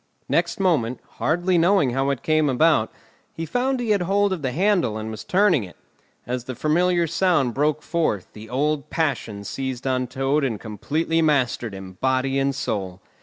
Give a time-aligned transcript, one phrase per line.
[0.27, 2.91] Next moment, hardly knowing how it came about,
[3.35, 5.75] he found he had hold of the handle and was turning it.
[6.25, 11.75] As the familiar sound broke forth, the old passion seized on Toad and completely mastered
[11.75, 12.99] him, body and soul.